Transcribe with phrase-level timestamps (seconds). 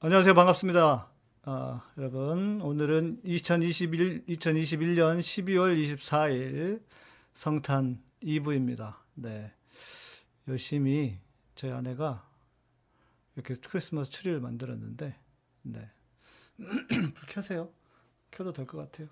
[0.00, 0.34] 안녕하세요.
[0.34, 1.10] 반갑습니다.
[1.44, 6.82] 아, 여러분, 오늘은 2021, 2021년 12월 24일
[7.32, 8.96] 성탄 2부입니다.
[9.14, 9.52] 네.
[10.48, 11.18] 열심히
[11.54, 12.28] 저희 아내가
[13.34, 15.16] 이렇게 크리스마스 트리를 만들었는데,
[15.62, 15.90] 네.
[16.58, 17.70] 불 켜세요.
[18.32, 19.08] 켜도 될 것 같아요.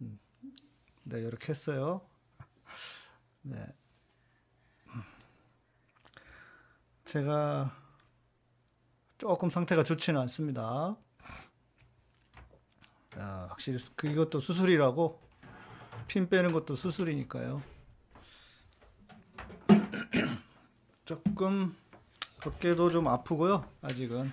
[0.00, 0.18] 음.
[1.04, 2.00] 네, 이렇게 했어요.
[3.42, 3.64] 네.
[7.04, 7.87] 제가
[9.18, 10.96] 조금 상태가 좋지는 않습니다.
[13.16, 15.20] 아, 확실히 이것도 수술이라고
[16.06, 17.60] 핀 빼는 것도 수술이니까요.
[21.04, 21.76] 조금
[22.46, 23.68] 어깨도 좀 아프고요.
[23.82, 24.32] 아직은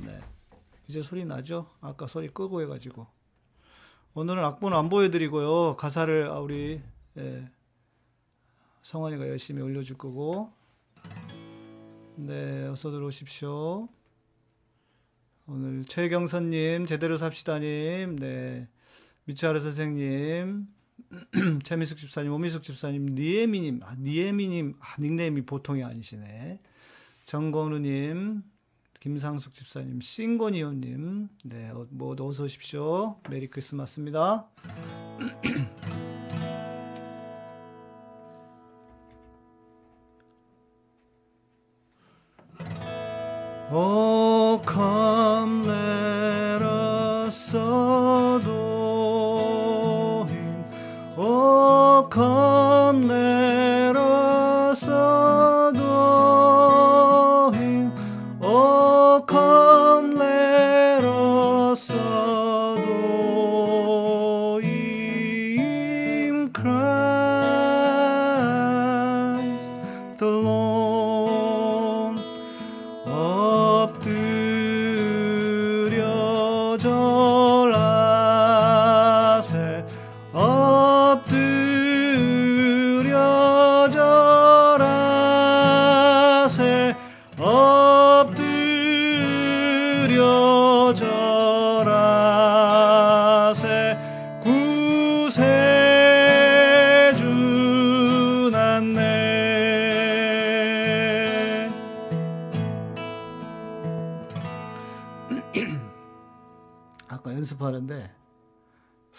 [0.00, 0.20] 네
[0.88, 1.70] 이제 소리 나죠?
[1.80, 3.06] 아까 소리 끄고 해가지고
[4.14, 5.76] 오늘은 악보는 안 보여드리고요.
[5.76, 6.82] 가사를 아, 우리
[7.16, 7.48] 예,
[8.82, 10.57] 성환이가 열심히 올려줄 거고
[12.20, 13.88] 네 어서 들어오십시오.
[15.46, 18.68] 오늘 최경선님, 제대로 삽시다님, 네,
[19.24, 20.66] 미치하루 선생님,
[21.62, 26.58] 최미숙 집사님, 오미숙 집사님, 니에미님, 아, 니에미님, 아, 닉네임이 보통이 아니시네.
[27.24, 28.42] 정건우님,
[28.98, 33.20] 김상숙 집사님, 싱고니오님, 네, 어, 모두 어서 오십시오.
[33.30, 34.48] 메리 크리스마스입니다.
[43.70, 45.77] Oh, come,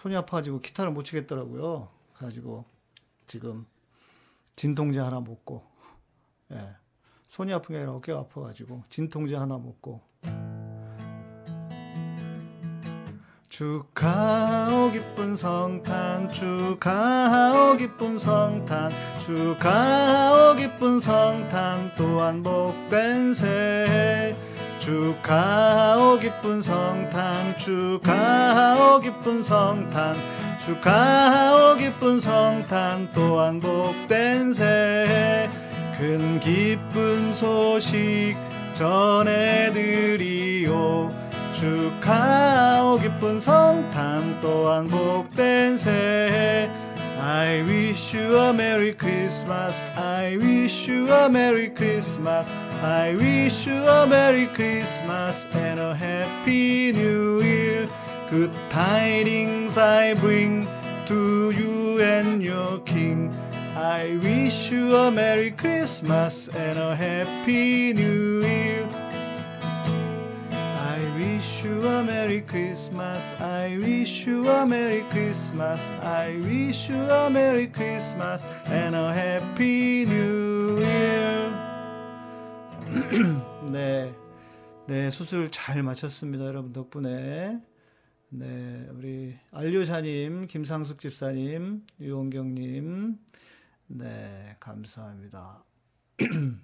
[0.02, 1.90] 손이 아파가지고 기타를 못 치겠더라고요.
[2.14, 2.64] 그래가지고
[3.28, 3.66] 지금
[4.56, 5.62] 진통제 하나 먹고,
[6.54, 6.76] 예.
[7.28, 10.02] 손이 아픈 게 아니라 어깨가 아파가지고 진통제 하나 먹고.
[13.50, 24.34] 축하오 기쁜 성탄 축하오 기쁜 성탄 축하오 기쁜 성탄 또한 복된 새해
[24.90, 30.16] 축하오 기쁜 성탄 축하오 기쁜 성탄
[30.66, 35.48] 축하오 기쁜 성탄 또한 복된 새해.
[35.96, 38.36] 큰 기쁜 소식
[38.74, 39.92] 전해드리오.
[41.54, 46.68] 축하오 기쁜 성탄 또한 복된 새해.
[47.22, 52.48] I wish you a Merry Christmas I wish you a Merry Christmas
[52.82, 57.90] I wish you a Merry Christmas and a Happy New Year
[58.30, 60.66] Good tidings I bring
[61.08, 63.36] to you and your King
[63.76, 68.88] I wish you a Merry Christmas and a Happy New Year
[70.52, 73.34] I wish you a Merry Christmas.
[73.40, 75.82] I wish you a Merry Christmas.
[76.02, 81.39] I wish you a Merry Christmas and a Happy New Year.
[83.72, 84.16] 네,
[84.86, 87.60] 네 수술 잘 마쳤습니다, 여러분 덕분에.
[88.30, 93.18] 네, 우리 안료샤님, 김상숙 집사님, 유원경님,
[93.88, 95.64] 네 감사합니다.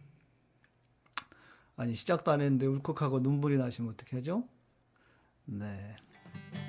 [1.77, 4.47] 아니 시작도 안 했는데 울컥하고 눈물이 나시면 어떻게 하죠?
[5.45, 5.95] 네.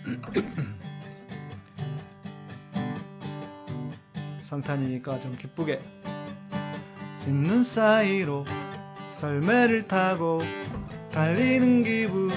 [4.41, 5.83] 성탄이니까 좀 기쁘게
[7.25, 8.47] 짖는 사이로
[9.17, 10.43] 썰매를 타고
[11.11, 12.31] 달리는 기분.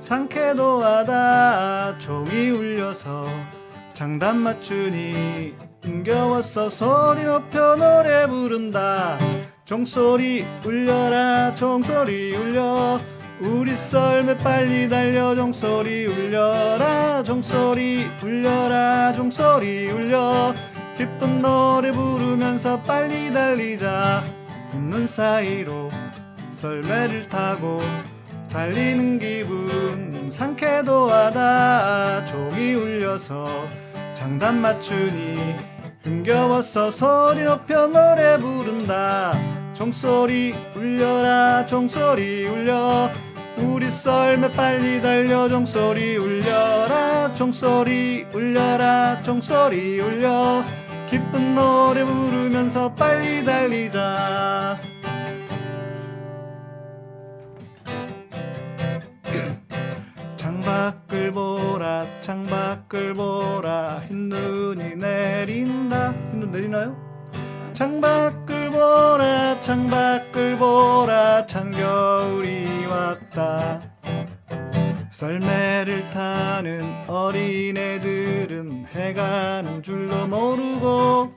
[0.00, 1.98] 상쾌도 하다.
[1.98, 3.26] 종이 울려서
[3.92, 9.18] 장단 맞추니 흥겨웠어 소리 높여 노래 부른다.
[9.66, 12.98] 종소리 울려라 종소리 울려.
[13.40, 15.34] 우리 썰매 빨리 달려.
[15.34, 20.54] 종소리 울려라 종소리 울려라 종소리 울려.
[20.96, 24.24] 기쁜 노래 부르면서 빨리 달리자.
[24.72, 25.90] 웃는 사이로
[26.54, 27.80] 썰매를 타고
[28.50, 30.30] 달리는 기분.
[30.30, 32.24] 상쾌도 하다.
[32.24, 33.66] 종이 울려서
[34.14, 35.56] 장단 맞추니
[36.02, 39.36] 흥겨워서 소리 높여 노래 부른다.
[39.74, 43.10] 종소리 울려라 종소리 울려.
[43.58, 45.48] 우리 썰매 빨리 달려.
[45.48, 50.64] 종소리 울려라 종소리 울려라 종소리 울려.
[51.10, 54.78] 기쁜 노래 부르면서 빨리 달리자
[61.24, 66.12] 창밖을 보라 창밖을 보라 흰 눈이 내린다.
[66.30, 66.94] 흰 눈 내리나요?
[67.72, 73.80] 창밖을 보라 창밖을 보라 찬겨울이 왔다.
[75.12, 81.32] 썰매를 타는 어린애들은 해가 는 줄도 모르고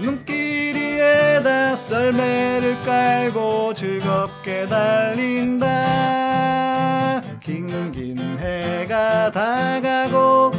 [0.00, 6.21] 눈길이에다 썰매를 깔고 즐겁게 달린다
[8.92, 10.52] 해가 다가고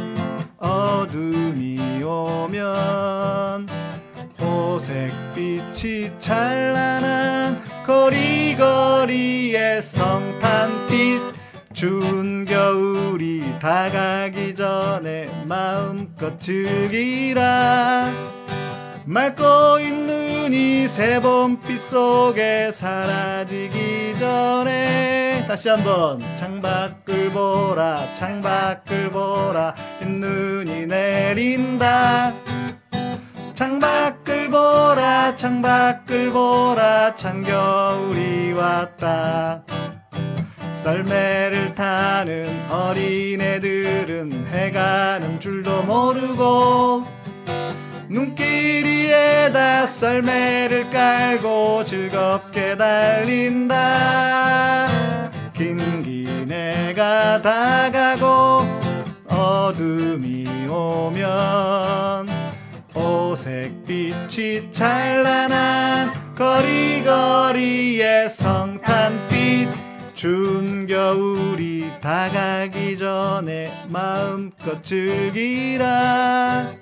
[0.58, 3.68] 어둠이 오면
[4.42, 11.22] 오색빛이 찬란한 거리거리의 성탄빛.
[11.72, 18.10] 추운 겨울이 다가기 전에 마음껏 즐기라.
[19.04, 29.74] 맑고 있는 이 새봄빛 속에 사라지기 전에 다시 한번 창밖을 보라 창밖을 보라.
[30.00, 32.32] 눈이 내린다.
[33.54, 37.14] 창밖을 보라 창밖을 보라.
[37.14, 39.62] 찬겨울이 왔다.
[40.82, 47.06] 썰매를 타는 어린애들은 해가는 줄도 모르고
[48.08, 53.84] 눈길이에다 썰매를 깔고 즐겁게 달린다
[56.50, 58.62] 해가 다가고
[59.28, 62.28] 어둠이 오면
[62.94, 69.68] 오색빛이 찬란한 거리거리의 성탄빛.
[70.14, 76.72] 준 겨울이 다가기 전에 마음껏 즐기라.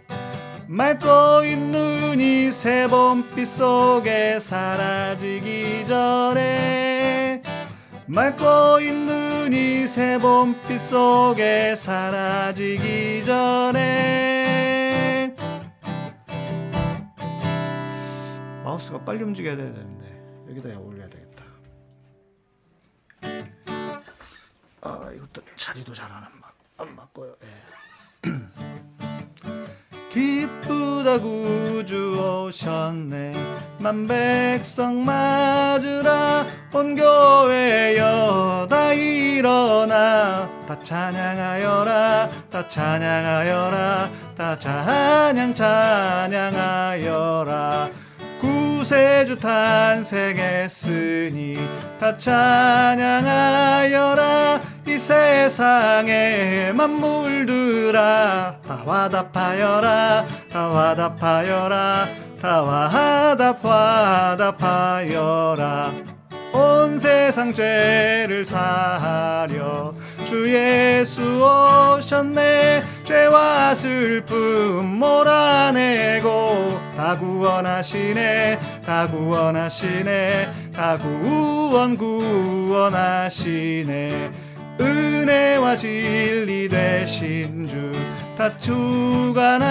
[0.68, 6.91] 맑고 있는 이 새봄빛 속에 사라지기 전에
[8.12, 15.34] 맑고 있는 이 새봄빛 속에 사라지기 전에
[18.64, 21.42] 마우스가 빨리 움직여야 되는데 여기다 올려야 되겠다
[24.82, 26.12] 아 이것도 자리도 잘
[26.82, 27.91] 안 맞고요 예.
[30.12, 33.32] 기쁘다 구주 오셨네.
[33.78, 36.46] 만 백성 맞으라.
[36.72, 40.46] 온 교회여 다 일어나.
[40.66, 42.28] 다 찬양하여라.
[42.50, 44.10] 다 찬양하여라.
[44.36, 46.82] 다 찬양 찬양하여라.
[48.42, 50.36] 구세주 탄생했으니
[52.00, 53.12] 다 찬양하여라
[54.86, 62.08] 이 세상의 만물들아 다 화답하여라 다 화답하여라
[62.42, 65.12] 다 화답 화답하여라.
[66.52, 69.94] 온 세상 죄를 사하려
[70.24, 71.22] 주 예수
[71.96, 72.82] 오셨네.
[73.04, 83.12] 죄와 슬픔 몰아내고 다 구원하시네 다 구원하시네 다 구원 구원하시네
[84.80, 87.92] 은혜와 진리 되신 주
[88.36, 89.68] 다 주관하시니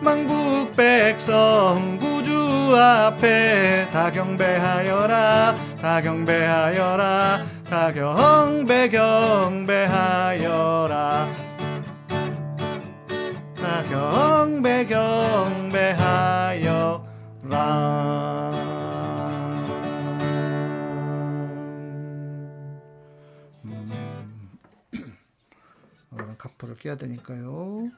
[0.00, 2.32] 망국 백성 구주
[2.74, 9.90] 앞에 다 경배하여라 다 경배하여라 다 경배 경배하여라.
[13.60, 15.80] 다 경배 경배하여라
[26.80, 27.90] 끼야 되니까요.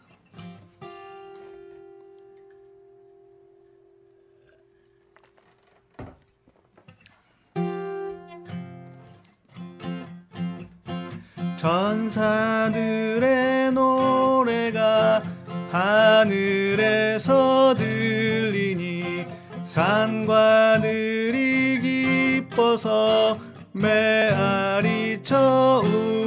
[12.43, 15.23] 전사들의 노래가
[15.71, 17.23] 하늘에서
[17.77, 19.25] 들리니
[19.65, 20.91] 산과들이
[22.51, 23.39] 기뻐서
[23.73, 26.22] 메아리 쳐 울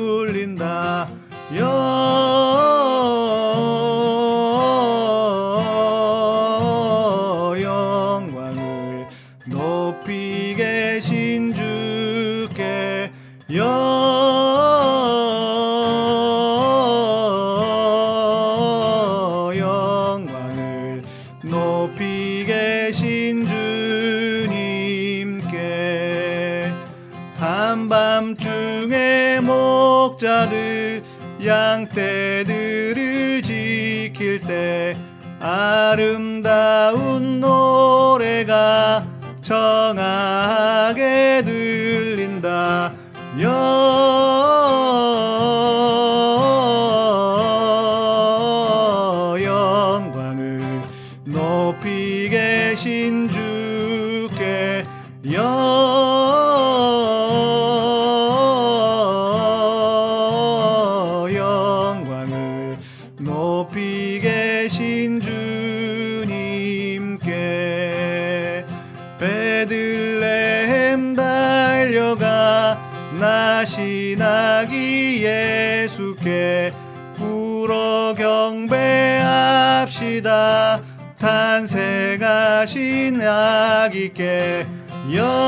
[84.10, 84.66] け
[85.10, 85.45] よ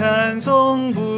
[0.00, 1.09] 但从不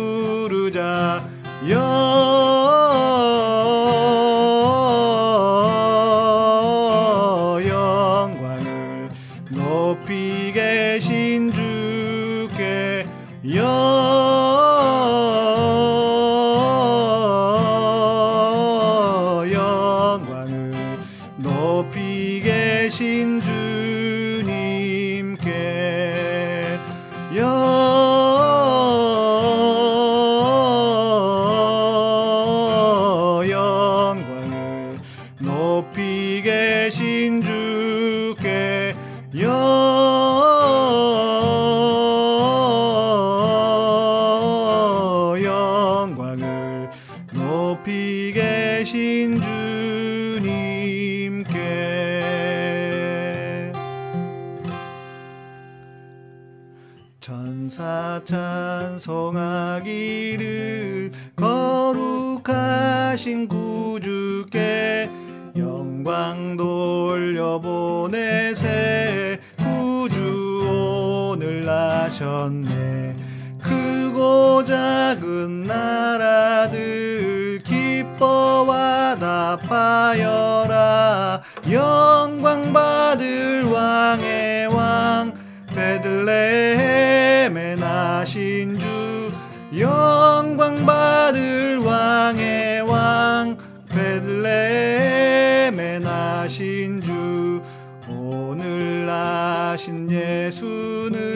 [99.73, 101.32] 하신 예수는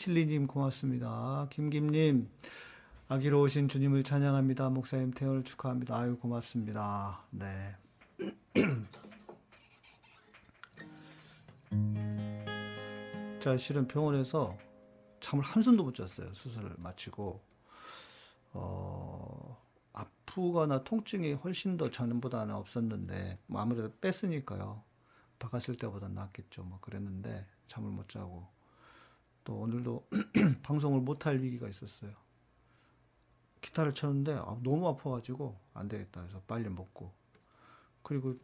[0.00, 1.46] DH리님 고맙습니다.
[1.50, 2.30] 김김님
[3.08, 4.70] 아기로 오신 주님을 찬양합니다.
[4.70, 5.94] 목사님 태어를 축하합니다.
[5.94, 7.26] 아유 고맙습니다.
[7.28, 7.76] 네.
[13.40, 14.56] 자 실은 병원에서
[15.20, 16.32] 잠을 한숨도 못 잤어요.
[16.32, 17.42] 수술을 마치고
[18.54, 24.82] 어 아프거나 통증이 훨씬 더 전보다는 없었는데 뭐 아무래도 뺐으니까요.
[25.38, 26.62] 박았을 때보다 낫겠죠.
[26.62, 28.48] 뭐 그랬는데 잠을 못 자고
[29.44, 30.08] 또 오늘도
[30.62, 32.12] 방송을 못할 위기가 있었어요.
[33.60, 37.12] 기타를 쳤는데 아, 너무 아파가지고 안 되겠다 해서 빨리 먹고
[38.02, 38.34] 그리고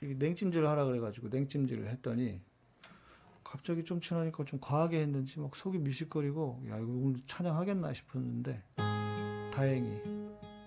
[0.00, 2.40] 이 냉찜질을 하라 그래가지고 냉찜질을 했더니
[3.44, 8.62] 갑자기 좀 지나니까 좀 과하게 했는지 막 속이 미식거리고 야 이거 오늘 찬양하겠나 싶었는데
[9.52, 10.00] 다행히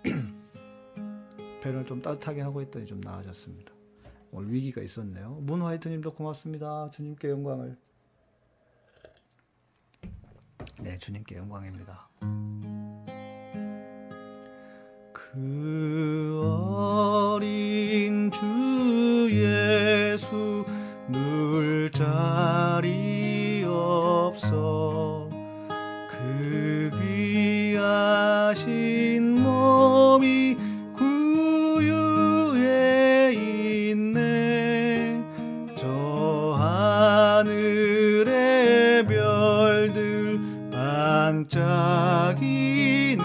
[1.62, 3.74] 배를 좀 따뜻하게 하고 있더니 좀 나아졌습니다.
[4.32, 5.39] 오늘 위기가 있었네요.
[5.41, 6.89] 문 화이트님도 고맙습니다.
[6.91, 7.77] 주님께 영광을.
[10.82, 12.10] 네, 주님께 영광입니다.
[15.13, 16.41] 그
[17.36, 20.65] 어린 주 예수
[21.08, 24.94] 누울 자리 없어
[42.36, 43.15] 반짝이는데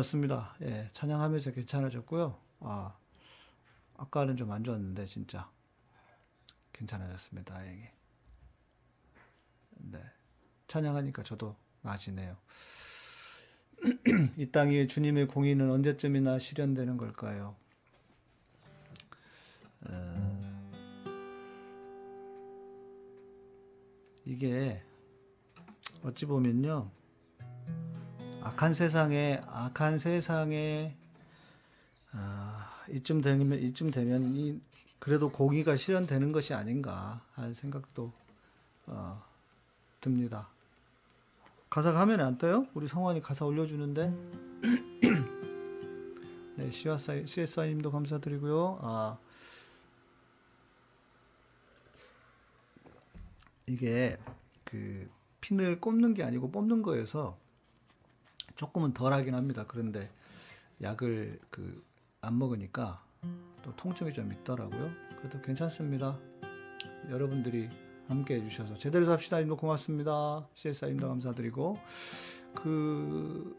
[0.00, 0.54] 괜찮아졌습니다.
[0.62, 2.38] 예, 찬양하면서 괜찮아졌고요.
[2.60, 2.96] 아,
[3.96, 5.50] 아까는 좀 안 좋았는데, 진짜.
[6.72, 7.54] 괜찮아졌습니다.
[7.54, 7.84] 다행히.
[9.76, 10.02] 네.
[10.68, 12.36] 찬양하니까 저도 나아지네요.
[14.36, 17.56] 이땅 위에 주님의 공의는 언제쯤이나 실현되는 걸까요?
[19.82, 20.80] 어,
[24.24, 24.82] 이게
[26.02, 26.90] 어찌 보면요.
[28.42, 30.96] 악한 세상에 악한 세상에
[32.12, 34.60] 아, 이쯤 되면 이쯤 되면 이
[34.98, 38.12] 그래도 공의가 실현되는 것이 아닌가 하는 생각도
[38.86, 39.22] 어,
[40.00, 40.48] 듭니다.
[41.68, 42.66] 가사가 화면에 안 떠요?
[42.74, 44.12] 우리 성환이 가사 올려주는데
[46.56, 48.78] 네, CSI, CSI님도 감사드리고요.
[48.82, 49.18] 아,
[53.66, 54.16] 이게
[54.64, 55.08] 그
[55.40, 57.38] 핀을 꼽는 게 아니고 뽑는 거여서
[58.60, 59.64] 조금은 덜하긴 합니다.
[59.66, 60.10] 그런데
[60.82, 61.90] 약을 그
[62.22, 63.02] 안 먹으니까
[63.62, 64.90] 또 통증이 좀 있더라고요.
[65.18, 66.18] 그래도 괜찮습니다.
[67.08, 67.70] 여러분들이
[68.08, 70.46] 함께 해주셔서 제대로 삽시다 님도 고맙습니다.
[70.54, 71.78] CSI님도 감사드리고
[72.54, 73.56] 그,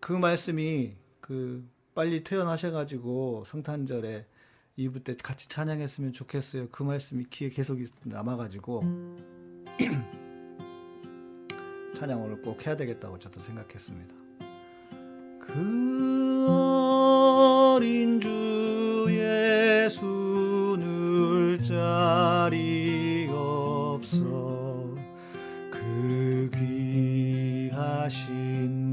[0.00, 4.26] 그 말씀이 그 빨리 퇴원하셔가지고 성탄절에
[4.76, 6.68] 이브 때 같이 찬양했으면 좋겠어요.
[6.70, 8.82] 그 말씀이 귀에 계속 남아가지고
[11.94, 14.14] 찬양 오늘 꼭 해야 되겠다고 저도 생각했습니다.
[15.40, 16.46] 그
[17.76, 24.94] 어린 주 예수 늘 자리 없어
[25.70, 26.50] 그
[27.70, 28.83] 귀하신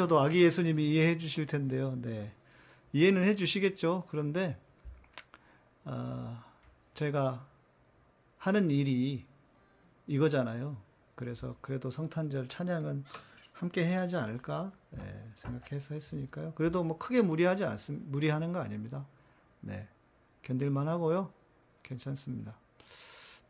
[0.00, 1.94] 쉬셔도 아기 예수님이 이해해 주실 텐데요.
[2.00, 2.32] 네.
[2.92, 4.04] 이해는 해 주시겠죠.
[4.08, 4.58] 그런데
[5.84, 6.44] 아,
[6.94, 7.46] 제가
[8.38, 9.26] 하는 일이
[10.06, 10.76] 이거잖아요.
[11.14, 13.04] 그래서 그래도 성탄절 찬양은
[13.52, 16.54] 함께 해야 하지 않을까 네, 생각해서 했으니까요.
[16.54, 19.06] 그래도 뭐 크게 무리하지 않습 무리하는 거 아닙니다.
[19.60, 19.86] 네.
[20.42, 21.30] 견딜만 하고요.
[21.82, 22.56] 괜찮습니다.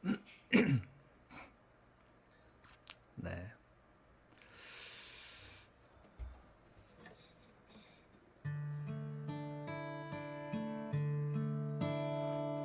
[3.15, 3.53] 네.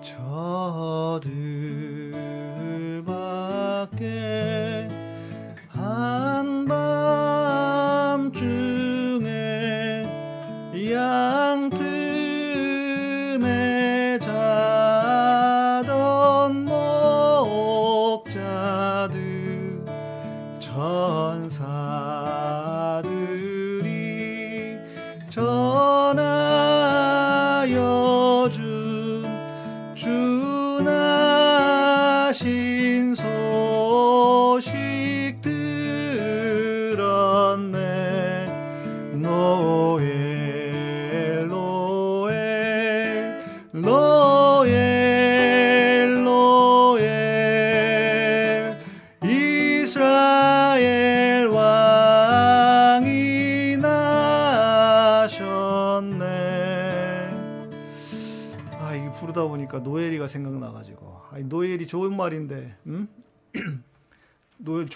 [0.05, 1.25] 저들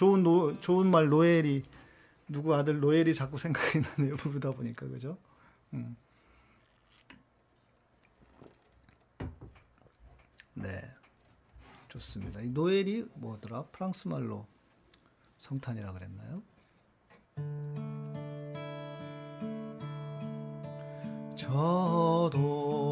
[0.00, 1.62] 좋은 노 좋은 말 노엘이
[2.26, 5.18] 누구 아들 노엘이 자꾸 생각이 나네요 부르다 보니까 그죠?
[5.74, 5.94] 음.
[10.54, 10.90] 네
[11.88, 12.40] 좋습니다.
[12.40, 14.46] 이 노엘이 뭐더라 프랑스 말로
[15.38, 16.42] 성탄이라 그랬나요?
[21.36, 22.89] 저동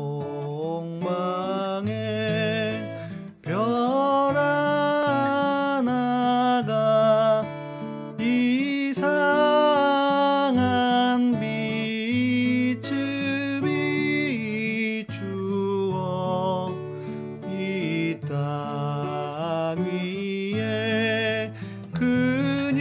[22.68, 22.78] 모든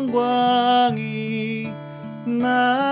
[0.00, 1.68] 영광이
[2.26, 2.89] 나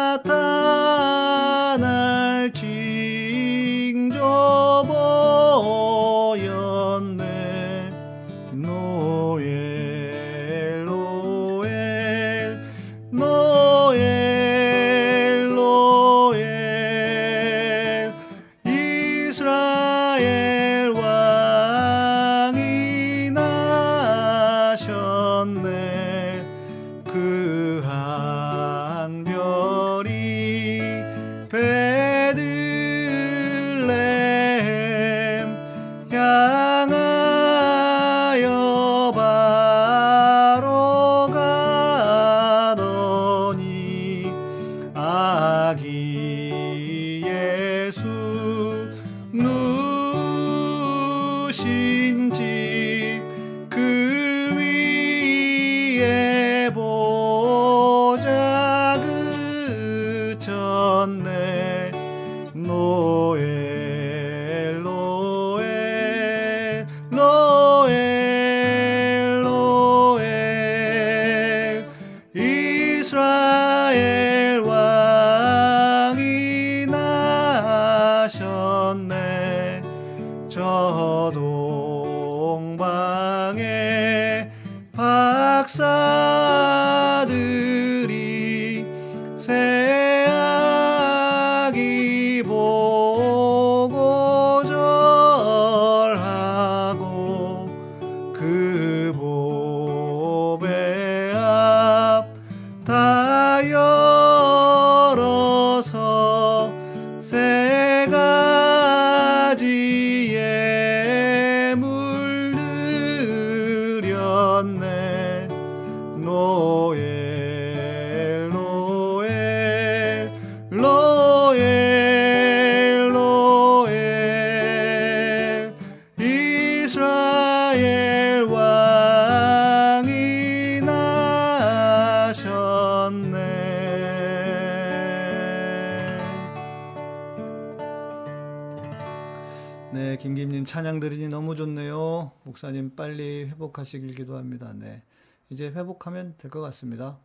[142.58, 144.72] 목사님 빨리 회복하시길 기도합니다.
[144.72, 145.04] 네,
[145.48, 147.16] 이제 회복하면 될 것 같습니다.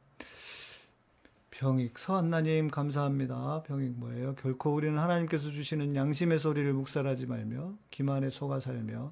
[1.50, 3.64] 병익 서한나님 감사합니다.
[3.64, 4.36] 병익 뭐예요?
[4.36, 9.12] 결코 우리는 하나님께서 주시는 양심의 소리를 묵살하지 말며 기만에 속아 살며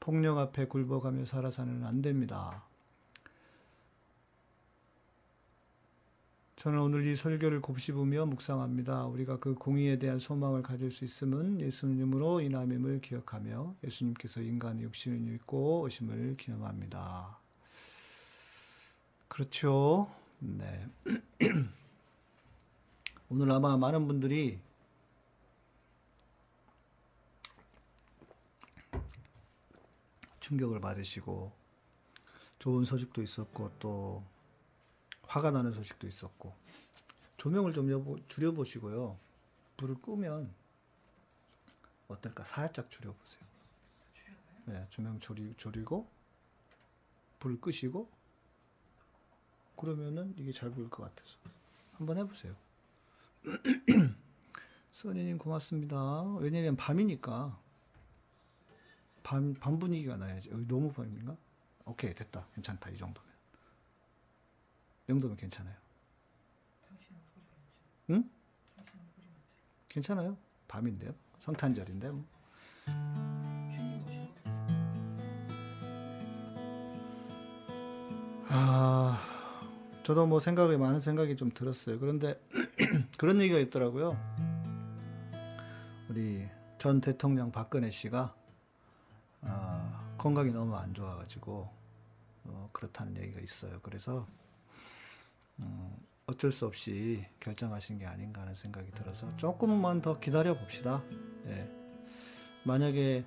[0.00, 2.64] 폭력 앞에 굴복하며 살아서는 안 됩니다.
[6.62, 9.06] 저는 오늘 이 설교를 곱씹으며 묵상합니다.
[9.06, 15.80] 우리가 그 공의에 대한 소망을 가질 수 있음은 예수님으로 인함임을 기억하며 예수님께서 인간의 육신을 입고
[15.80, 17.36] 오심을 기념합니다.
[19.26, 20.08] 그렇죠.
[20.38, 20.88] 네.
[23.28, 24.60] 오늘 아마 많은 분들이
[30.38, 31.50] 충격을 받으시고
[32.60, 34.22] 좋은 소식도 있었고 또
[35.32, 36.54] 화가 나는 소식도 있었고
[37.38, 39.18] 조명을 좀 여보, 줄여보시고요.
[39.78, 40.52] 불을 끄면
[42.08, 42.44] 어떨까?
[42.44, 43.42] 살짝 줄여보세요.
[44.66, 46.06] 네, 조명 줄이, 줄이고
[47.40, 48.10] 불 끄시고
[49.74, 51.38] 그러면은 이게 잘 보일 것 같아서
[51.94, 52.54] 한번 해보세요.
[54.92, 56.24] 써니님 고맙습니다.
[56.40, 57.58] 왜냐면 밤이니까
[59.22, 60.50] 밤, 밤 분위기가 나야지.
[60.50, 61.38] 여기 너무 밤인가?
[61.86, 62.46] 오케이 됐다.
[62.54, 63.31] 괜찮다 이 정도면.
[65.04, 65.74] 이 정도면 괜찮아요.
[68.10, 68.30] 응?
[69.88, 70.36] 괜찮아요.
[70.68, 71.14] 밤인데요.
[71.40, 72.24] 성탄절인데 뭐.
[78.48, 79.20] 아,
[80.02, 81.98] 저도 뭐 생각이 많은 생각이 좀 들었어요.
[81.98, 82.40] 그런데
[83.18, 84.16] 그런 얘기가 있더라고요.
[86.08, 88.34] 우리 전 대통령 박근혜 씨가
[89.42, 91.68] 아, 건강이 너무 안 좋아가지고
[92.44, 93.80] 어, 그렇다는 얘기가 있어요.
[93.82, 94.41] 그래서 음,
[96.26, 101.02] 어쩔 수 없이 결정하신 게 아닌가 하는 생각이 들어서 조금만 더 기다려 봅시다.
[101.46, 101.68] 예.
[102.64, 103.24] 만약에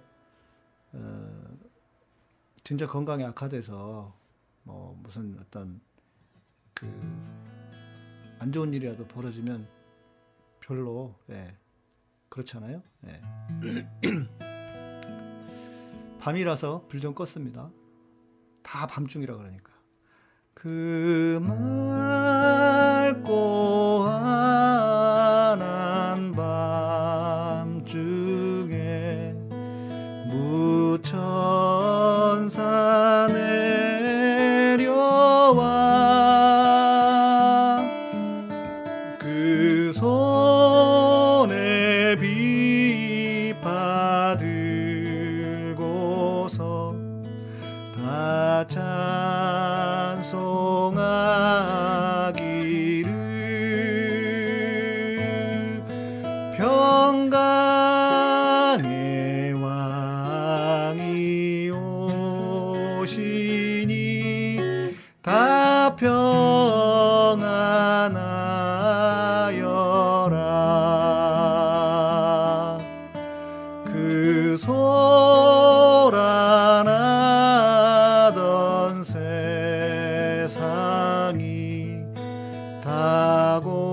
[0.94, 1.58] 어,
[2.64, 4.16] 진짜 건강이 악화돼서
[4.64, 5.82] 뭐 무슨 어떤
[6.74, 6.86] 그
[8.40, 9.68] 안 좋은 일이라도 벌어지면
[10.60, 11.56] 별로 예.
[12.30, 12.82] 그렇잖아요.
[13.06, 13.22] 예.
[16.20, 17.72] 밤이라서 불 좀 껐습니다.
[18.64, 19.72] 다 밤중이라 그러니까.
[20.56, 21.40] 그
[23.12, 25.05] 맑고 환
[82.86, 83.85] 다고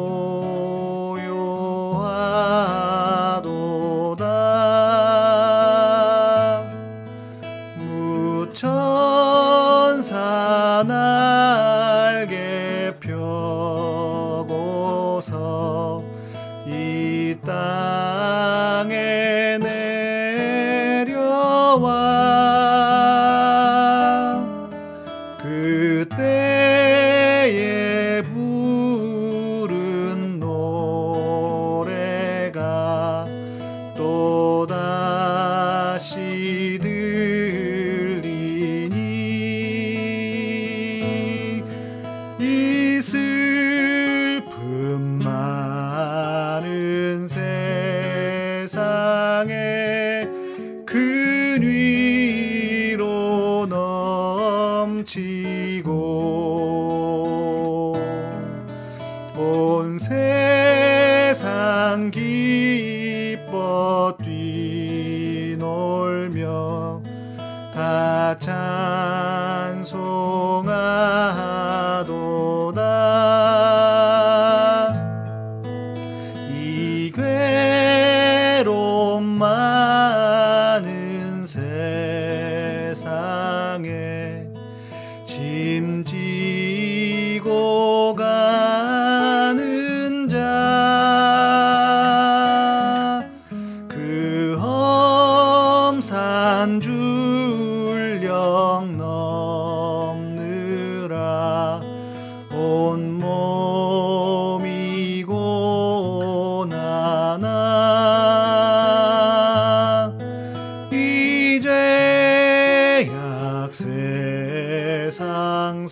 [115.12, 115.86] 살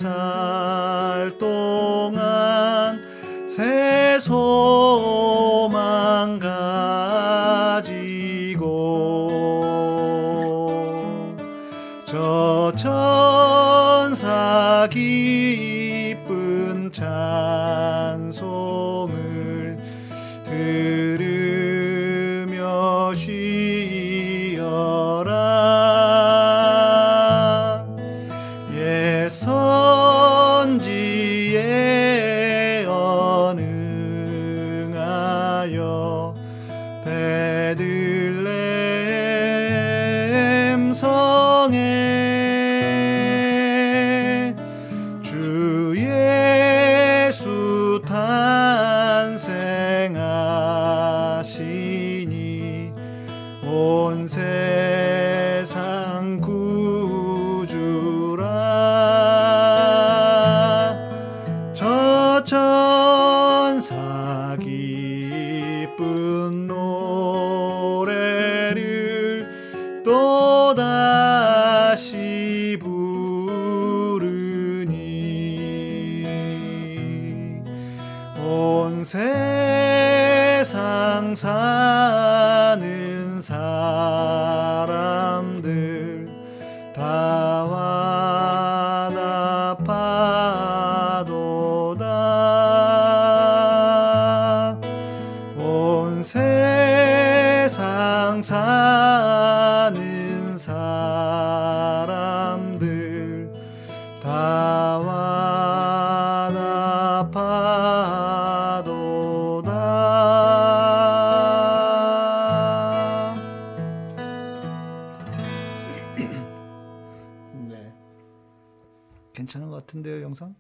[119.40, 120.54] 괜찮은 것 같은데요, 영상?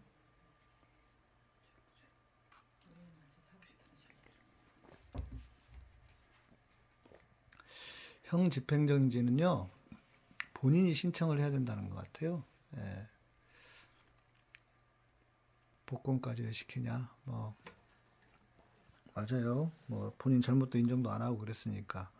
[8.24, 9.68] 형 집행정지는요
[10.54, 12.42] 본인이 신청을 해야 된다는 것 같아요.
[12.78, 13.06] 예.
[15.84, 17.14] 복권까지 왜 시키냐?
[17.24, 17.54] 뭐
[19.12, 19.72] 맞아요.
[19.88, 22.10] 뭐 본인 잘못도 인정도 안 하고 그랬으니까.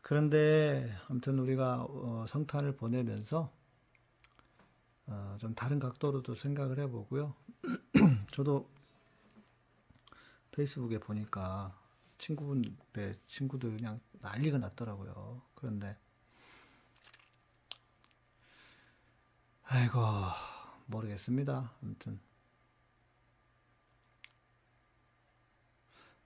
[0.00, 3.50] 그런데 아무튼 우리가 어, 성탄을 보내면서
[5.06, 7.34] 어, 좀 다른 각도로도 생각을 해보고요.
[8.32, 8.68] 저도
[10.52, 11.76] 페이스북에 보니까
[12.18, 15.42] 친구분의 친구들 그냥 난리가 났더라고요.
[15.54, 15.96] 그런데
[19.64, 20.00] 아이고
[20.86, 21.72] 모르겠습니다.
[21.82, 22.20] 아무튼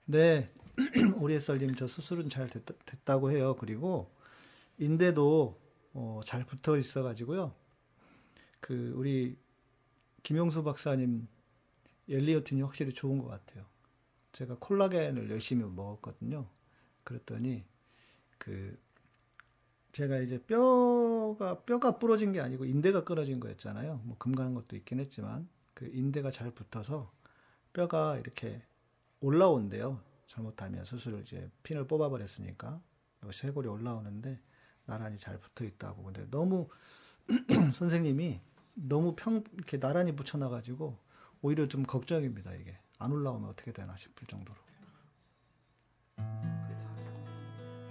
[0.06, 0.50] 네,
[1.18, 2.64] 우리 햇살님 저 수술은 잘 됐
[3.04, 3.56] 다, 고 해요.
[3.58, 4.10] 그리고
[4.78, 5.60] 인대도
[5.94, 7.54] 어, 잘 붙어 있어가지고요.
[8.60, 9.36] 그 우리
[10.22, 11.26] 김용수 박사님
[12.08, 13.64] 엘리오틴이 확실히 좋은 것 같아요.
[14.32, 16.48] 제가 콜라겐을 열심히 먹었거든요.
[17.04, 17.64] 그랬더니
[18.38, 18.78] 그
[19.92, 24.02] 제가 이제 뼈가 뼈가 부러진 게 아니고 인대가 끊어진 거였잖아요.
[24.04, 27.12] 뭐 금간 것도 있긴 했지만 그 인대가 잘 붙어서
[27.72, 28.62] 뼈가 이렇게
[29.20, 30.00] 올라온대요.
[30.26, 32.80] 잘못하면 수술을 이제 핀을 뽑아버렸으니까
[33.32, 34.40] 쇄골이 올라오는데
[34.84, 36.02] 나란히 잘 붙어 있다고.
[36.04, 36.68] 근데 너무
[37.74, 38.40] 선생님이
[38.80, 40.96] 너무 평 이렇게 나란히 붙여놔가지고
[41.42, 42.54] 오히려 좀 걱정입니다.
[42.54, 44.58] 이게 안 올라오면 어떻게 되나 싶을 정도로.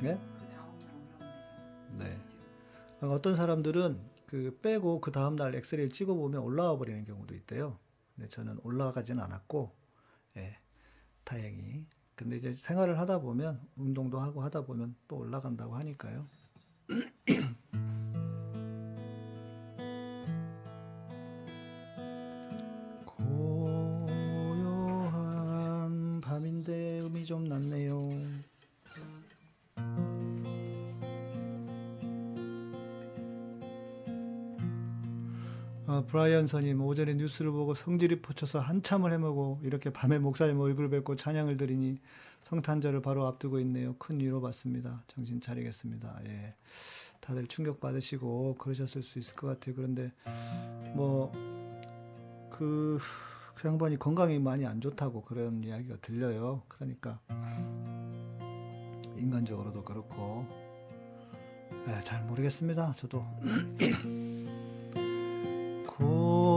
[0.02, 0.20] 네?
[1.98, 2.22] 네.
[3.02, 7.80] 어떤 사람들은 그 빼고 그 다음 날 엑스레이를 찍어 보면 올라와 버리는 경우도 있대요.
[8.16, 9.76] 근데 저는 올라가지는 않았고,
[10.38, 10.58] 예,
[11.24, 11.86] 다행히.
[12.16, 16.28] 근데 이제 생활을 하다 보면 운동도 하고 하다 보면 또 올라간다고 하니까요.
[36.18, 41.57] 브라이언 선님 오전에 뉴스를 보고 성질이 포쳐서 한참을 헤매고 이렇게 밤에 목사님 얼굴 뵙고 찬양을
[41.57, 41.99] 드리니
[42.41, 43.93] 성탄절을 바로 앞두고 있네요.
[43.99, 45.03] 큰 위로 받습니다.
[45.05, 46.20] 정신 차리겠습니다.
[46.26, 46.55] 예.
[47.20, 49.76] 다들 충격 받으시고 그러셨을 수 있을 것 같아요.
[49.76, 50.11] 그런데
[50.95, 52.97] 뭐그
[53.53, 56.63] 그 양반이 건강이 많이 안 좋다고 그런 이야기가 들려요.
[56.68, 57.20] 그러니까
[59.18, 60.47] 인간적으로도 그렇고
[61.88, 62.95] 예, 잘 모르겠습니다.
[62.95, 63.24] 저도
[65.98, 66.57] 고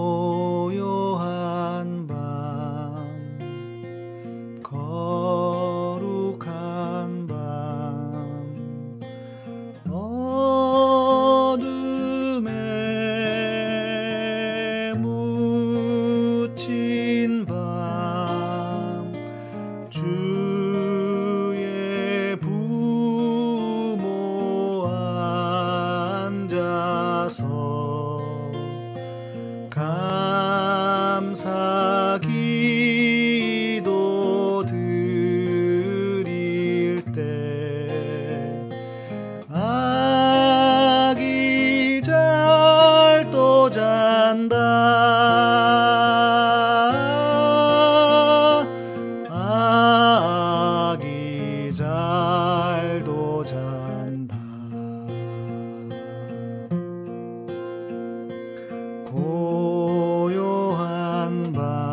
[61.53, 61.90] 고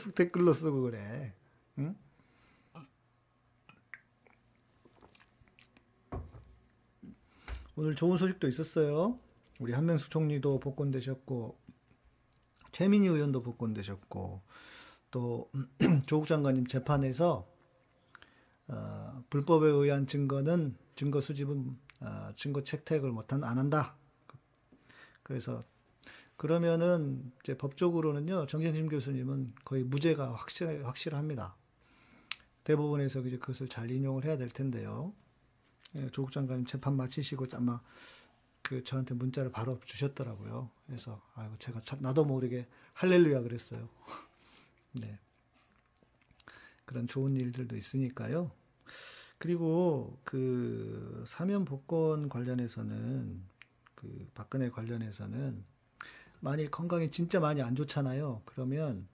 [0.00, 1.34] 계속 댓글로 쓰고 그래.
[1.78, 1.94] 응?
[7.76, 9.18] 오늘 좋은 소식도 있었어요.
[9.58, 11.60] 우리 한명숙 총리도 복권되셨고
[12.72, 14.42] 최민희 의원도 복권되셨고
[15.10, 15.50] 또
[16.06, 17.46] 조국 장관님 재판에서
[18.68, 23.96] 어, 불법에 의한 증거는 증거 수집은 어, 증거 채택을 못한 안 한다.
[25.22, 25.64] 그래서
[26.40, 31.54] 그러면은 이제 법적으로는요 정경심 교수님은 거의 무죄가 확실 확실합니다.
[32.64, 35.12] 대법원에서 이제 그것을 잘 인용을 해야 될 텐데요.
[35.98, 37.82] 예, 조국 장관님 재판 마치시고 아마
[38.62, 40.70] 그 저한테 문자를 바로 주셨더라고요.
[40.86, 43.90] 그래서 아이고 제가 참 나도 모르게 할렐루야 그랬어요.
[45.02, 45.18] 네.
[46.86, 48.50] 그런 좋은 일들도 있으니까요.
[49.36, 53.42] 그리고 그 사면 복권 관련해서는
[53.94, 55.68] 그 박근혜 관련해서는
[56.40, 58.42] 만일 건강이 진짜 많이 안 좋잖아요.
[58.44, 59.08] 그러면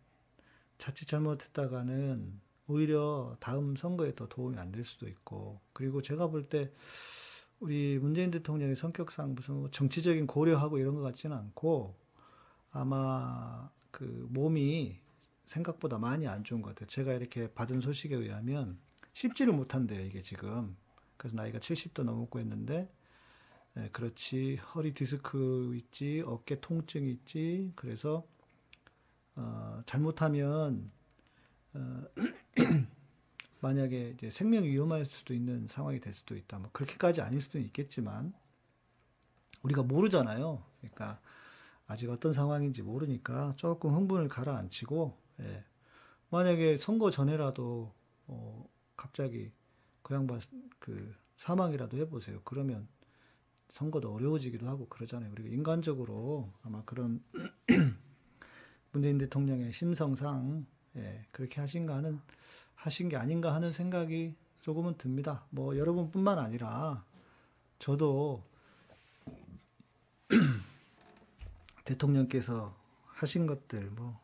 [0.78, 6.72] 자칫 잘못했다가는 오히려 다음 선거에 더 도움이 안 될 수도 있고 그리고 제가 볼 때
[7.60, 11.96] 우리 문재인 대통령의 성격상 무슨 뭐 정치적인 고려하고 이런 것 같지는 않고
[12.70, 15.00] 아마 그 몸이
[15.46, 16.86] 생각보다 많이 안 좋은 것 같아요.
[16.88, 18.78] 제가 이렇게 받은 소식에 의하면
[19.14, 20.76] 씹지를 못한대요, 이게 지금.
[21.16, 22.90] 그래서 나이가 70도 넘었고 했는데,
[23.76, 24.56] 네, 그렇지.
[24.74, 27.72] 허리 디스크 있지, 어깨 통증이 있지.
[27.76, 28.26] 그래서,
[29.34, 30.90] 어, 잘못하면,
[31.74, 32.04] 어,
[33.60, 36.58] 만약에 이제 생명이 위험할 수도 있는 상황이 될 수도 있다.
[36.58, 38.32] 뭐, 그렇게까지 아닐 수도 있겠지만,
[39.62, 40.64] 우리가 모르잖아요.
[40.80, 41.20] 그러니까,
[41.86, 45.64] 아직 어떤 상황인지 모르니까 조금 흥분을 가라앉히고, 예.
[46.30, 47.92] 만약에 선거 전에라도,
[48.26, 48.66] 어,
[48.96, 49.52] 갑자기
[50.00, 50.40] 그 양반
[50.78, 52.40] 그 사망이라도 해보세요.
[52.44, 52.88] 그러면
[53.70, 55.30] 선거도 어려워지기도 하고 그러잖아요.
[55.34, 57.22] 그리고 인간적으로 아마 그런
[58.92, 62.20] 문재인 대통령의 심성상 예, 그렇게 하신가 하는
[62.74, 65.44] 하신 게 아닌가 하는 생각이 조금은 듭니다.
[65.50, 67.04] 뭐 여러분뿐만 아니라
[67.78, 68.42] 저도
[71.84, 72.74] 대통령께서
[73.06, 74.18] 하신 것들 뭐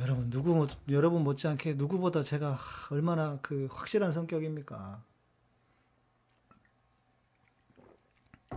[0.00, 2.58] 여러분 누구 못- 여러분 못지않게 누구보다 제가
[2.90, 5.02] 얼마나 그 확실한 성격입니까?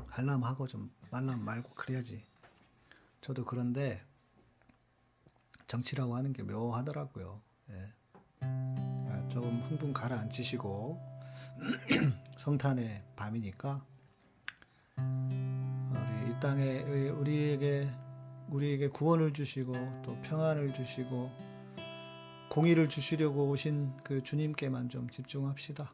[0.07, 2.23] 할람 하고 좀 말람 말고 그래야지.
[3.21, 4.01] 저도 그런데
[5.67, 7.41] 정치라고 하는 게 묘하더라고요.
[7.71, 7.93] 예.
[8.41, 10.99] 아, 조금 흥분 가라앉히시고
[12.39, 13.85] 성탄의 밤이니까
[14.97, 17.89] 우리 이 땅에 우리- 우리에게
[18.49, 21.31] 우리에게 구원을 주시고 또 평안을 주시고
[22.49, 25.93] 공의를 주시려고 오신 그 주님께만 좀 집중합시다.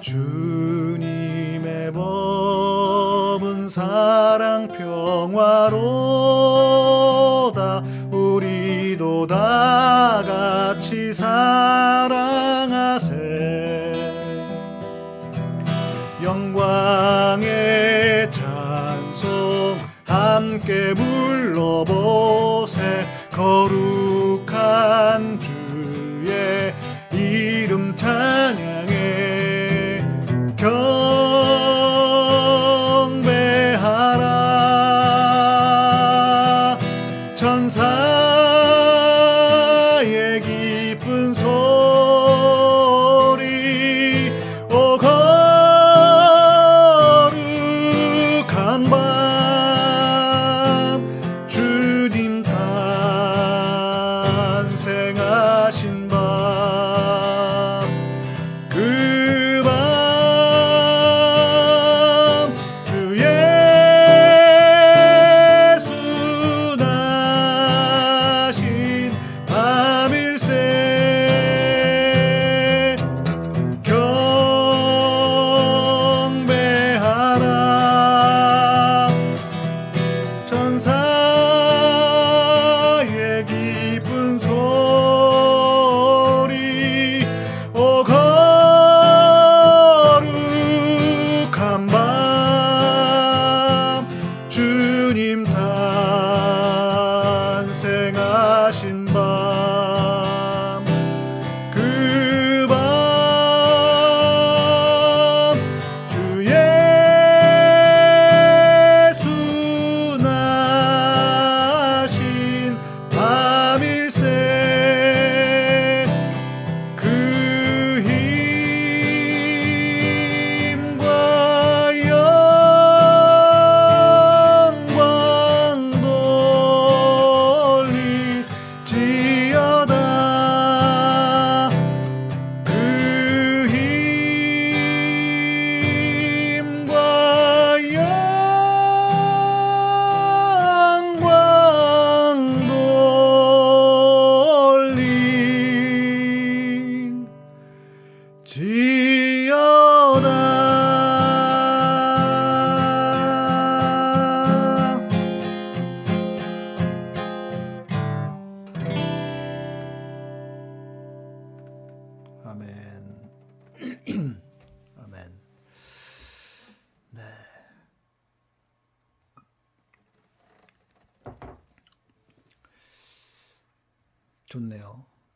[0.00, 4.09] 주님의 법은 사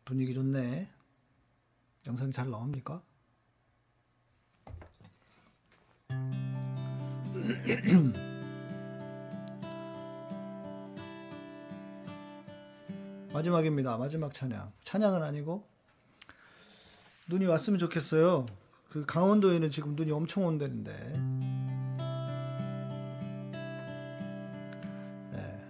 [0.05, 0.89] 분위기 좋네.
[2.07, 3.03] 영상 잘 나옵니까?
[13.33, 13.97] 마지막입니다.
[13.97, 14.71] 마지막 찬양.
[14.85, 15.67] 찬양은 아니고
[17.29, 18.45] 눈이 왔으면 좋겠어요.
[18.91, 20.93] 그 강원도에는 지금 눈이 엄청 온다는데.
[25.33, 25.65] 네.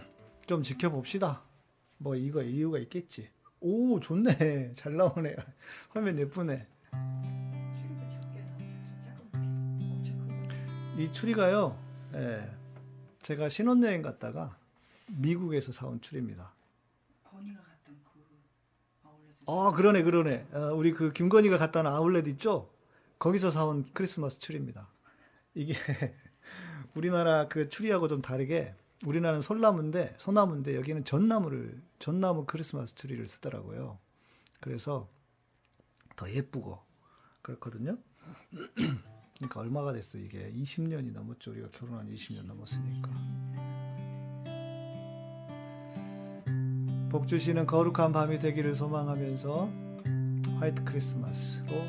[0.48, 1.42] 좀 지켜봅시다.
[1.98, 3.28] 뭐 이거 이유가 있겠지.
[3.62, 4.32] 오 좋네.
[4.74, 5.36] 잘 나오네.
[5.90, 6.66] 화면 예쁘네.
[10.98, 11.78] 이 추리가요.
[12.14, 12.50] 예.
[13.22, 14.56] 제가 신혼여행 갔다가
[15.06, 16.52] 미국에서 사온 추리입니다.
[17.22, 17.36] 그.
[19.46, 20.46] 아 그러네 그러네.
[20.52, 22.68] 어, 우리 그 김건희가 갔다 온 아울렛 있죠?
[23.20, 24.88] 거기서 사온 크리스마스 추리입니다.
[25.54, 25.74] 이게
[26.94, 28.74] 우리나라 그 트리하고 좀 다르게
[29.04, 33.98] 우리나라는 솔나무인데 소나무인데 여기는 전나무를 전나무 크리스마스 트리를 쓰더라고요.
[34.60, 35.08] 그래서
[36.16, 36.78] 더 예쁘고
[37.42, 37.98] 그렇거든요.
[39.38, 43.10] 그러니까 얼마가 됐어 이게 20년이 넘었죠 우리가 결혼한 20년 넘었으니까.
[47.10, 49.70] 복 주시는 거룩한 밤이 되기를 소망하면서
[50.60, 51.84] 화이트 크리스마스로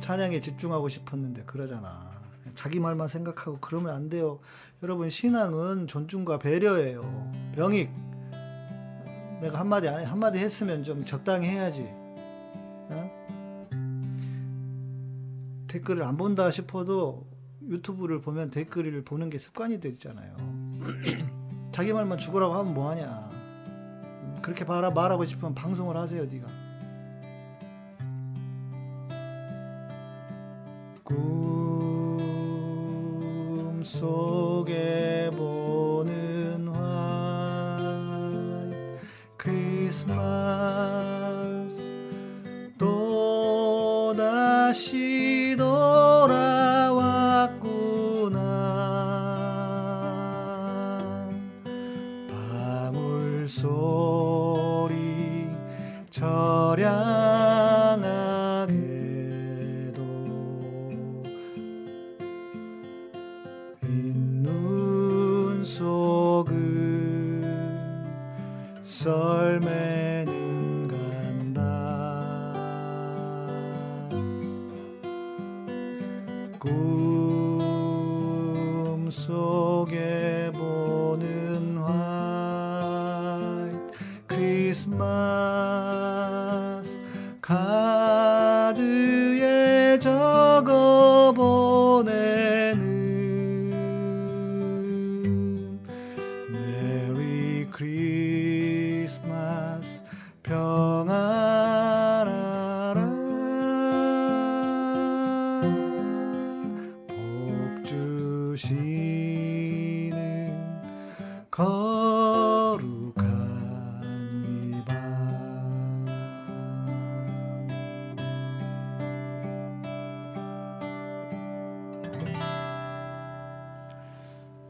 [0.02, 2.12] 찬양에 집중하고 싶었는데 그러잖아
[2.56, 4.40] 자기 말만 생각하고 그러면 안 돼요
[4.84, 7.92] 여러분 신앙은 존중과 배려예요 병익
[9.42, 11.88] 내가 한마디 한마디 했으면 좀 적당히 해야지
[12.90, 13.22] 어?
[15.68, 17.32] 댓글을 안 본다 싶어도
[17.68, 20.36] 유튜브를 보면 댓글을 보는 게 습관이 되잖아요.
[21.72, 23.30] 자기 말만 죽으라고 하면 뭐하냐.
[24.42, 26.48] 그렇게 말하, 말하고 싶으면 방송을 하세요, 네가.
[31.12, 32.22] 꿈
[33.84, 38.98] 속에 보는 화이트
[39.38, 40.16] 크리스마스
[42.78, 45.01] 또 다시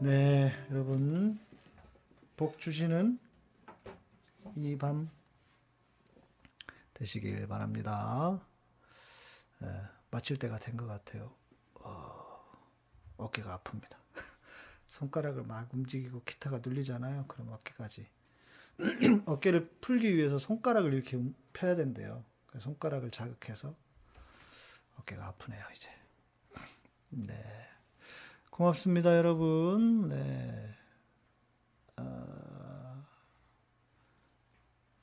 [0.02, 1.38] 네, 여러분
[2.36, 3.18] 복 주시는
[4.56, 5.10] 이 밤
[6.94, 8.40] 되시길 바랍니다.
[9.62, 9.66] 예,
[10.10, 11.34] 마칠 때가 된 것 같아요.
[11.74, 12.42] 어,
[13.16, 13.96] 어깨가 아픕니다.
[14.88, 17.26] 손가락을 막 움직이고 기타가 눌리잖아요.
[17.28, 18.08] 그럼 어깨까지
[19.26, 22.24] 어깨를 풀기 위해서 손가락을 이렇게 움- 펴야 된대요.
[22.46, 23.74] 그래서 손가락을 자극해서
[24.98, 25.90] 어깨가 아프네요, 이제.
[27.10, 27.71] 네.
[28.52, 30.08] 고맙습니다, 여러분.
[30.10, 30.76] 네.
[31.96, 33.02] 아,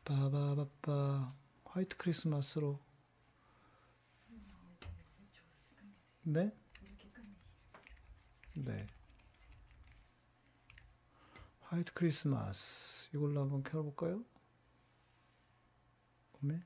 [0.05, 1.33] 바바바빠
[1.65, 2.79] 화이트 크리스마스로
[6.21, 6.55] 네?
[8.53, 8.85] 네.
[11.61, 14.23] 화이트 크리스마스 이걸로 한번 켜볼까요?
[16.41, 16.61] 네?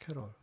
[0.00, 0.34] 캐롤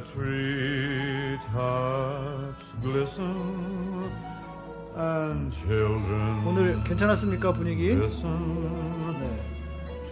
[0.00, 0.06] the
[1.40, 4.10] treetops glisten
[4.96, 7.94] and children 오늘 괜찮았습니까 분위기?
[7.94, 8.08] 네.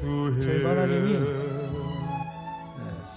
[0.00, 1.18] to 저희 하나님이 네.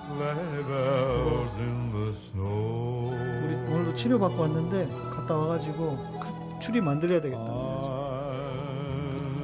[0.08, 3.12] sleigh bells in the snow.
[3.46, 7.52] 우리 오늘도 치료 받고 왔는데 갔다 와가지고 그 추리 만들어야 되겠다.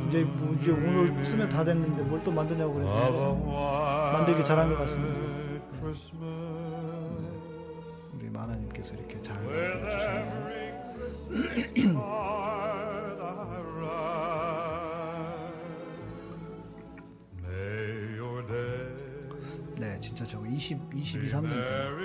[0.07, 3.51] 이제 뭐 이제 오늘 쓰면 다 됐는데 뭘 또 만드냐고 그랬는데
[4.13, 5.26] 만들기 잘한 것 같습니다.
[8.87, 10.47] 마나님께서 이렇게 잘 만들어 주셨네요.
[19.77, 21.97] 네, 진짜 저거 20, 22, 3년 된.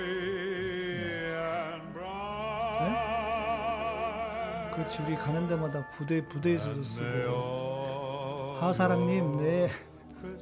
[4.73, 9.69] 그렇지 우리 가는 데마다 부대 부대에서도 쓰고 하사랑님 네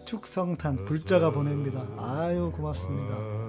[0.05, 1.85] 축성탄 불자가 보냅니다.
[1.97, 3.40] 아유 고맙습니다.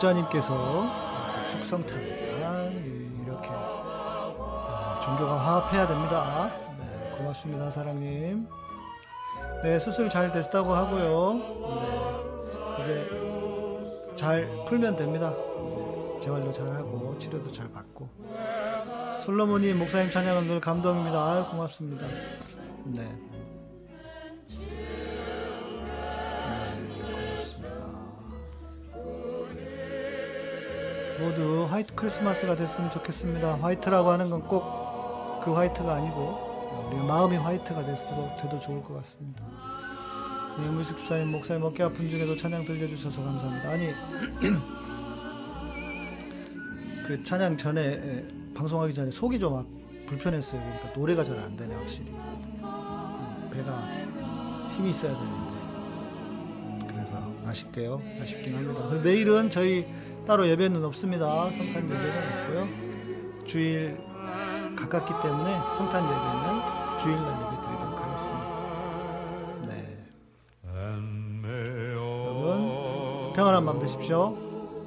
[0.00, 0.54] 불자님께서
[1.34, 1.98] 또 축성탄
[2.42, 2.70] 아
[3.22, 6.50] 이렇게 아, 종교가 화합해야 됩니다.
[6.78, 8.48] 네 고맙습니다 하사랑님.
[9.62, 11.34] 네 수술 잘 됐다고 하고요.
[11.34, 13.10] 네 이제
[14.16, 15.34] 잘 풀면 됩니다.
[15.66, 18.08] 이제 재활도 잘 하고 치료도 잘 받고.
[19.20, 21.22] 솔로몬이 목사님 찬양은 늘 감동입니다.
[21.22, 22.06] 아유, 고맙습니다.
[22.06, 23.02] 네.
[23.02, 23.18] 네,
[31.20, 33.58] 모두 화이트 크리스마스가 됐으면 좋겠습니다.
[33.60, 34.80] 화이트라고 하는 건 꼭
[35.42, 39.42] 그 화이트가 아니고 우리 마음이 화이트가 됐어도 돼도 좋을 것 같습니다.
[40.58, 43.70] 네, 물식 집사님 목사님 어깨 아픈 중에도 찬양 들려주셔서 감사합니다.
[43.70, 43.94] 아니
[47.06, 49.64] 그 찬양 전에 에, 방송하기 전에 속이 좀 아-
[50.06, 50.60] 불편했어요.
[50.60, 52.10] 그러니까 노래가 잘 안 되네 확실히.
[52.10, 53.82] 이 배가
[54.76, 57.16] 힘이 있어야 되는데 그래서
[57.46, 57.98] 아쉽게요.
[58.20, 58.90] 아쉽긴 합니다.
[59.02, 59.86] 내일은 저희
[60.26, 61.50] 따로 예배는 없습니다.
[61.50, 63.44] 성탄 예배는 없고요.
[63.44, 63.98] 주일
[64.76, 68.44] 가깝기 때문에 성탄 예배는 주일날 예배 드리도록 하겠습니다.
[69.66, 70.06] 네.
[71.44, 74.36] 여러분 평안한 밤 되십시오.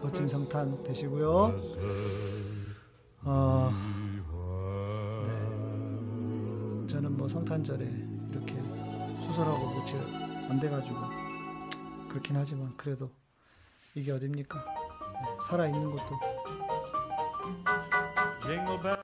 [0.02, 1.60] 멋진 성탄 되시고요.
[3.26, 3.72] 어,
[5.26, 6.88] 네.
[6.88, 7.86] 저는 뭐 성탄절에
[8.32, 8.56] 이렇게
[9.22, 9.98] 수술하고 며칠
[10.50, 10.98] 안 돼가지고
[12.10, 13.10] 그렇긴 하지만 그래도
[13.96, 14.83] 이게 어딥니까?
[15.24, 16.20] 네, 살아 있는 것도
[18.46, 19.04] Jingle bells,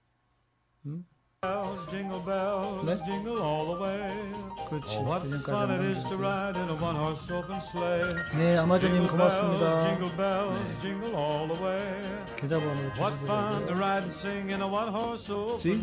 [0.85, 1.05] 음?
[1.89, 2.99] jingle bells, 네?
[3.05, 4.11] jingle all the way.
[4.69, 6.27] 그렇지 Oh, what 내년까지 fun 안 it is to 넘기고.
[6.27, 8.03] ride in a one-horse open sleigh.
[8.35, 9.79] 네 아마존님 Jingle bells, 고맙습니다.
[9.87, 11.87] jingle bells, jingle all the way.
[12.35, 13.39] 계좌번호 주시고요.
[15.59, 15.79] sing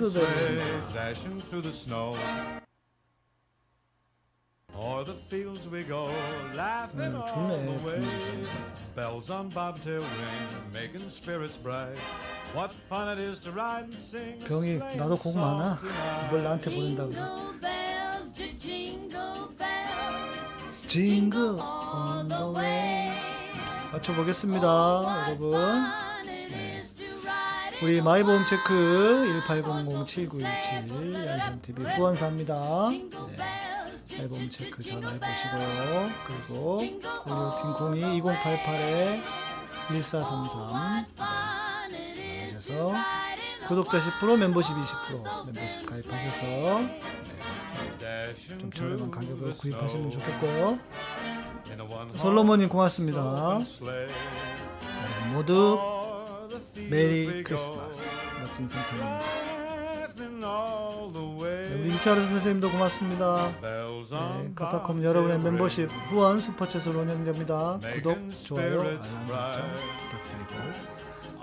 [5.07, 6.11] the fields we go,
[6.55, 8.47] laughing 음, all 좋네, the way.
[8.95, 11.97] Bells on bobtail ring, making spirits bright.
[12.55, 14.39] What fun it is to ride and sing.
[14.45, 15.79] 병이 나도 곡 많아.
[16.31, 17.13] 뭘 나한테 보낸다고.
[17.13, 23.09] Jingle bells, j- jingle bells, 징글 all on the the way.
[23.11, 23.13] way.
[23.93, 24.67] 맞춰보겠습니다,
[25.29, 25.55] 여러분.
[26.27, 26.87] in
[27.83, 32.87] 우리 마이보험 체크 one-horse 1800-7917 양심TV 후원사입니다.
[32.89, 33.37] Jingle 네.
[34.07, 36.11] J- 체크 jingle 전화해보시고요.
[36.27, 36.77] 그리고
[37.27, 39.21] 올리오팀 02 2088에
[39.89, 46.81] 1433 fun it is to 하셔서 구독자 10% 멤버십 20% 멤버십 가입하셔서
[48.61, 50.79] 좀 저렴한 가격으로 구입하시면 좋겠고요.
[52.17, 53.59] 솔로몬님 고맙습니다.
[53.63, 54.13] sleigh.
[55.35, 55.79] 모두
[56.75, 58.01] 메리 크리스마스.
[58.41, 59.23] 멋진 성탄입니다.
[61.97, 63.53] 이차르 선생님도 고맙습니다.
[63.63, 65.39] 네, 카타콤 여러분의.
[65.39, 67.79] 멤버십 후원 슈퍼챗으로 운영됩니다.
[67.95, 69.73] 구독, 좋아요, 알람 설정.
[70.11, 70.97] 부탁드리고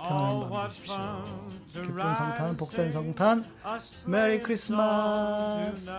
[0.06, 1.82] Oh, 평안한 밤 되십시오.
[1.82, 3.44] 기쁜 성탄, 복된 성탄,
[4.06, 5.90] 메리 크리스마스.